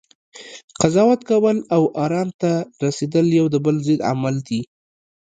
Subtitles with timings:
[0.81, 2.51] قضاوت کول، او ارام ته
[2.85, 4.61] رسیدل یو د بل ضد عمل دی